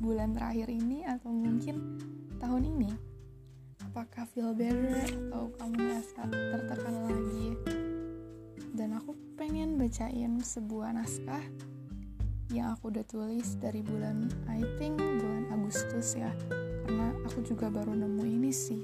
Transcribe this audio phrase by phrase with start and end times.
[0.00, 2.00] bulan terakhir ini atau mungkin
[2.40, 2.90] tahun ini?
[3.84, 4.96] Apakah feel better
[5.28, 7.48] atau kamu merasa tertekan lagi?
[8.72, 11.44] Dan aku pengen bacain sebuah naskah
[12.48, 16.32] yang aku udah tulis dari bulan I think bulan Agustus ya.
[16.88, 18.80] Karena aku juga baru nemu ini sih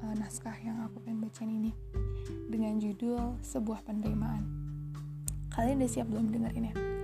[0.00, 1.72] uh, naskah yang aku pengen bacain ini
[2.48, 4.48] dengan judul sebuah penerimaan.
[5.52, 6.95] Kalian udah siap belum dengerin ya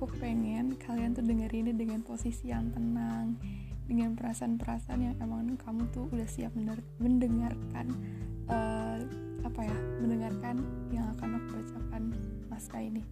[0.00, 3.36] aku pengen kalian tuh dengerin ini dengan posisi yang tenang
[3.84, 6.56] dengan perasaan-perasaan yang emang kamu tuh udah siap
[6.96, 7.92] mendengarkan
[8.48, 8.96] uh,
[9.44, 12.02] apa ya mendengarkan yang akan aku bacakan
[12.48, 13.04] naskah ini.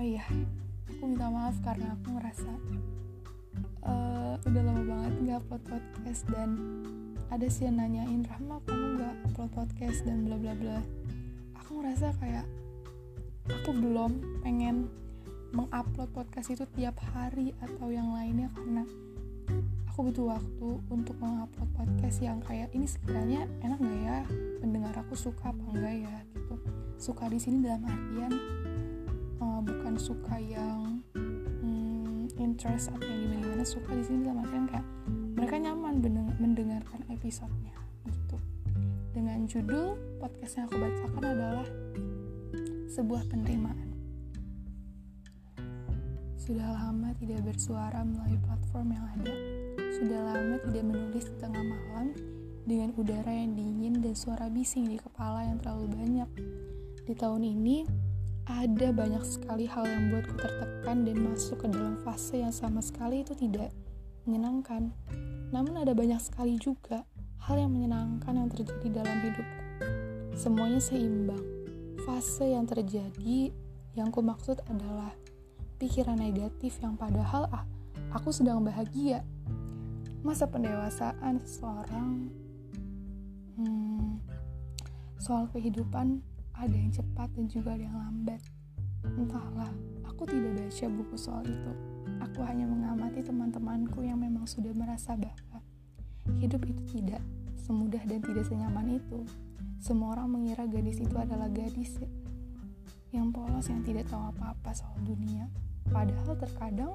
[0.00, 0.24] Oh iya
[0.88, 2.52] aku minta maaf karena aku ngerasa
[3.84, 6.56] uh, udah lama banget nggak upload podcast dan
[7.28, 10.08] ada sih yang nanyain Rahma kamu nggak upload podcast?
[10.08, 10.80] dan bla bla bla.
[11.60, 12.48] Aku ngerasa kayak
[13.44, 14.88] aku belum pengen
[15.54, 18.82] mengupload podcast itu tiap hari atau yang lainnya karena
[19.96, 24.18] aku butuh waktu untuk mengupload podcast yang kayak ini sekiranya enak gak ya?
[24.60, 26.16] Pendengar aku suka apa enggak ya?
[26.34, 26.54] Gitu.
[27.00, 28.32] Suka di sini dalam artian
[29.40, 34.66] uh, bukan suka yang hmm, interest atau yang gimana gimana suka di sini dalam artian
[34.68, 34.86] kayak
[35.36, 35.94] mereka nyaman
[36.36, 38.36] mendengarkan episodenya gitu.
[39.16, 41.68] Dengan judul podcast yang aku bacakan adalah
[42.92, 43.85] sebuah penerimaan
[46.46, 49.34] sudah lama tidak bersuara melalui platform yang ada
[49.98, 52.14] sudah lama tidak menulis di tengah malam
[52.62, 56.30] dengan udara yang dingin dan suara bising di kepala yang terlalu banyak
[57.02, 57.86] di tahun ini
[58.46, 63.26] ada banyak sekali hal yang membuatku tertekan dan masuk ke dalam fase yang sama sekali
[63.26, 63.74] itu tidak
[64.22, 64.94] menyenangkan.
[65.50, 67.02] Namun ada banyak sekali juga
[67.42, 69.62] hal yang menyenangkan yang terjadi dalam hidupku.
[70.38, 71.42] Semuanya seimbang.
[72.06, 73.50] Fase yang terjadi
[73.98, 75.10] yang ku maksud adalah
[75.76, 77.64] pikiran negatif yang padahal ah,
[78.12, 79.24] aku sedang bahagia.
[80.24, 82.32] Masa pendewasaan seseorang
[83.60, 84.18] hmm,
[85.22, 86.18] soal kehidupan
[86.56, 88.40] ada yang cepat dan juga ada yang lambat.
[89.06, 89.70] Entahlah,
[90.08, 91.72] aku tidak baca buku soal itu.
[92.24, 95.62] Aku hanya mengamati teman-temanku yang memang sudah merasa bahwa
[96.42, 97.22] hidup itu tidak
[97.60, 99.22] semudah dan tidak senyaman itu.
[99.78, 102.00] Semua orang mengira gadis itu adalah gadis
[103.14, 105.46] yang polos yang tidak tahu apa-apa soal dunia.
[105.90, 106.94] Padahal terkadang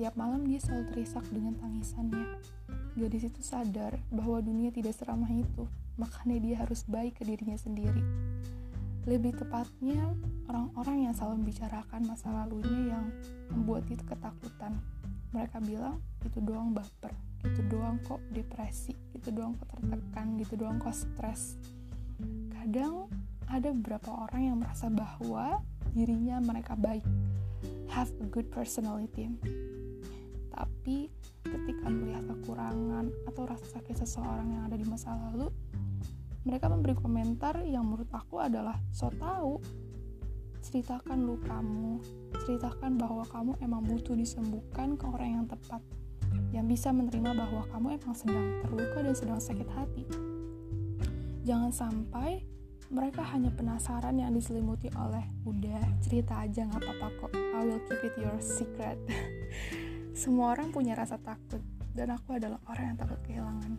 [0.00, 2.26] tiap malam dia selalu terisak dengan tangisannya.
[2.92, 5.64] Gadis itu sadar bahwa dunia tidak seramah itu,
[5.96, 8.04] makanya dia harus baik ke dirinya sendiri.
[9.02, 10.14] Lebih tepatnya,
[10.46, 13.04] orang-orang yang selalu membicarakan masa lalunya yang
[13.50, 14.78] membuat itu ketakutan.
[15.32, 17.10] Mereka bilang, itu doang baper,
[17.42, 21.56] itu doang kok depresi, itu doang kok tertekan, gitu doang kok stres.
[22.52, 23.08] Kadang
[23.48, 25.64] ada beberapa orang yang merasa bahwa
[25.96, 27.02] dirinya mereka baik,
[27.92, 29.28] have a good personality.
[30.52, 31.12] Tapi
[31.44, 35.52] ketika melihat kekurangan atau rasa sakit seseorang yang ada di masa lalu,
[36.48, 39.60] mereka memberi komentar yang menurut aku adalah so tahu
[40.62, 41.98] ceritakan lukamu
[42.46, 45.82] ceritakan bahwa kamu emang butuh disembuhkan ke orang yang tepat
[46.54, 50.06] yang bisa menerima bahwa kamu emang sedang terluka dan sedang sakit hati
[51.42, 52.46] jangan sampai
[52.92, 58.04] mereka hanya penasaran yang diselimuti oleh udah cerita aja nggak apa-apa kok I will keep
[58.04, 59.00] it your secret
[60.22, 61.64] semua orang punya rasa takut
[61.96, 63.72] dan aku adalah orang yang takut kehilangan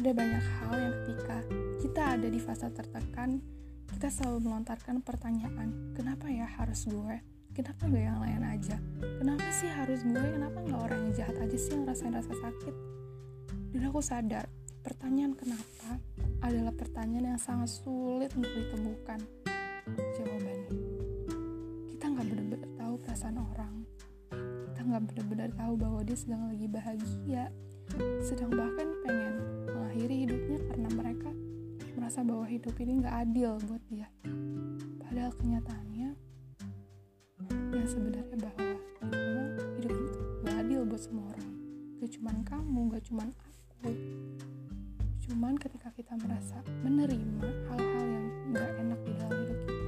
[0.00, 1.38] ada banyak hal yang ketika
[1.76, 3.36] kita ada di fase tertekan,
[3.92, 7.20] kita selalu melontarkan pertanyaan, kenapa ya harus gue?
[7.52, 8.80] Kenapa gak yang lain aja?
[9.20, 10.16] Kenapa sih harus gue?
[10.16, 12.74] Kenapa gak orang yang jahat aja sih yang rasain rasa sakit?
[13.76, 14.48] Dan aku sadar,
[14.80, 16.00] pertanyaan kenapa
[16.40, 19.20] adalah pertanyaan yang sangat sulit untuk ditemukan
[20.16, 20.76] jawabannya.
[21.92, 23.74] Kita nggak benar-benar tahu perasaan orang.
[24.70, 27.44] Kita nggak benar-benar tahu bahwa dia sedang lagi bahagia,
[28.24, 29.34] sedang bahkan pengen
[29.68, 31.30] mengakhiri hidupnya karena mereka
[31.98, 34.08] merasa bahwa hidup ini nggak adil buat dia.
[35.04, 36.10] Padahal kenyataannya
[37.70, 38.70] yang sebenarnya bahwa
[39.10, 39.48] memang
[39.78, 41.50] hidup itu gak adil buat semua orang.
[42.02, 43.90] Gak cuman kamu, gak cuman aku.
[45.30, 49.86] Cuman ketika kita merasa menerima hal-hal yang gak enak di dalam hidup kita,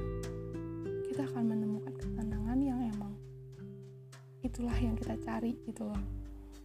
[1.11, 3.11] kita akan menemukan ketenangan yang emang
[4.39, 5.99] itulah yang kita cari gitu loh.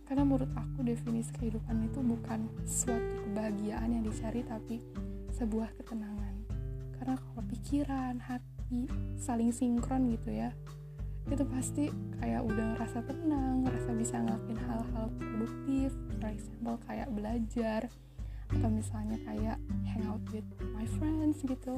[0.06, 4.78] Karena menurut aku definisi kehidupan itu bukan suatu kebahagiaan yang dicari tapi
[5.34, 6.38] sebuah ketenangan.
[7.02, 8.86] Karena kalau pikiran hati
[9.19, 10.54] saling sinkron gitu ya
[11.28, 11.92] itu pasti
[12.22, 17.84] kayak udah ngerasa tenang ngerasa bisa ngelakuin hal-hal produktif for example kayak belajar
[18.48, 19.58] atau misalnya kayak
[19.92, 21.76] hang out with my friends gitu.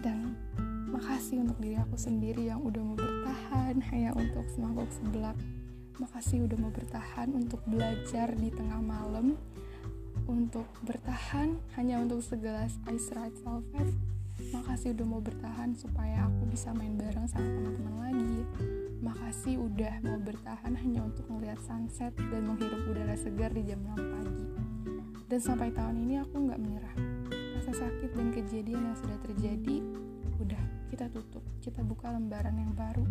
[0.00, 0.36] Dan
[0.88, 5.36] makasih untuk diri aku sendiri yang udah mau bertahan hanya untuk semangkuk seblak.
[5.96, 9.36] Makasih udah mau bertahan untuk belajar di tengah malam.
[10.26, 14.15] Untuk bertahan hanya untuk segelas ice red velvet
[14.52, 18.36] makasih udah mau bertahan supaya aku bisa main bareng sama teman-teman lagi.
[19.00, 23.96] Makasih udah mau bertahan hanya untuk melihat sunset dan menghirup udara segar di jam 6
[23.96, 24.46] pagi.
[25.26, 26.94] Dan sampai tahun ini aku nggak menyerah.
[27.58, 29.76] Rasa sakit dan kejadian yang sudah terjadi
[30.38, 30.62] udah
[30.92, 31.42] kita tutup.
[31.64, 33.04] Kita buka lembaran yang baru.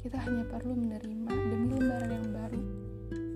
[0.00, 2.62] Kita hanya perlu menerima demi lembaran yang baru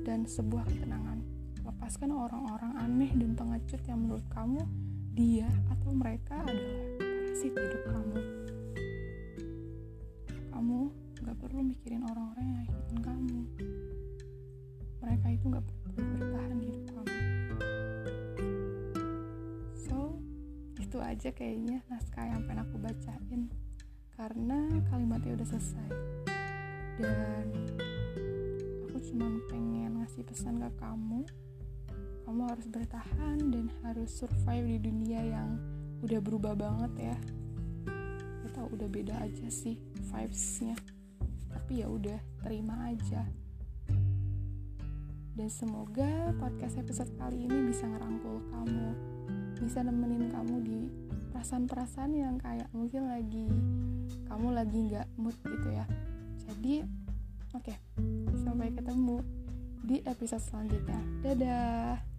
[0.05, 1.21] dan sebuah ketenangan.
[1.65, 4.65] Lepaskan orang-orang aneh dan pengecut yang menurut kamu
[5.13, 6.88] dia atau mereka adalah
[7.39, 8.19] parasit hidup kamu?
[10.51, 10.79] Kamu
[11.23, 13.41] gak perlu mikirin orang-orang yang nyakitin kamu.
[14.99, 17.15] Mereka itu gak perlu bertahan di hidup kamu.
[19.71, 20.19] So
[20.83, 23.43] itu aja kayaknya naskah yang pengen aku bacain.
[24.19, 24.59] Karena
[24.91, 25.91] kalimatnya udah selesai.
[26.99, 27.47] Dan
[28.91, 31.23] aku cuma pengen ngasih pesan ke kamu.
[32.27, 37.17] Kamu harus bertahan dan harus survive di dunia yang udah berubah banget ya.
[38.47, 40.79] Kita udah beda aja sih vibesnya.
[41.51, 43.27] Tapi ya udah terima aja.
[45.39, 48.89] Dan semoga podcast episode kali ini bisa ngerangkul kamu.
[49.59, 50.81] Bisa nemenin kamu di
[51.31, 53.47] perasaan-perasaan yang kayak mungkin lagi
[54.27, 55.87] kamu lagi nggak mood gitu ya.
[56.47, 56.83] Jadi
[57.55, 57.71] oke.
[57.71, 57.77] Okay,
[58.43, 59.23] sampai ketemu
[59.87, 61.01] di episode selanjutnya.
[61.23, 62.18] Dadah